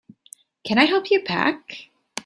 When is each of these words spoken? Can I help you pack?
Can 0.63 0.79
I 0.79 0.85
help 0.85 1.11
you 1.11 1.21
pack? 1.21 1.89